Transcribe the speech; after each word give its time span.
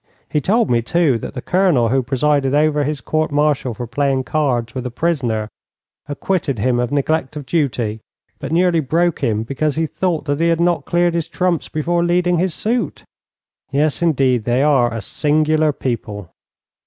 He 0.27 0.41
told 0.41 0.67
me, 0.71 0.81
too, 0.81 1.19
that 1.19 1.35
the 1.35 1.43
Colonel 1.43 1.89
who 1.89 2.01
presided 2.01 2.55
over 2.55 2.83
his 2.83 3.01
court 3.01 3.31
martial 3.31 3.75
for 3.75 3.85
playing 3.85 4.23
cards 4.23 4.73
with 4.73 4.83
a 4.87 4.89
prisoner 4.89 5.47
acquitted 6.07 6.57
him 6.57 6.79
of 6.79 6.91
neglect 6.91 7.35
of 7.35 7.45
duty, 7.45 7.99
but 8.39 8.51
nearly 8.51 8.79
broke 8.79 9.19
him 9.23 9.43
because 9.43 9.75
he 9.75 9.85
thought 9.85 10.25
that 10.25 10.39
he 10.39 10.47
had 10.47 10.59
not 10.59 10.85
cleared 10.85 11.13
his 11.13 11.27
trumps 11.27 11.69
before 11.69 12.03
leading 12.03 12.39
his 12.39 12.55
suit. 12.55 13.03
Yes, 13.69 14.01
indeed, 14.01 14.45
they 14.45 14.63
are 14.63 14.91
a 14.91 15.01
singular 15.01 15.71
people. 15.71 16.31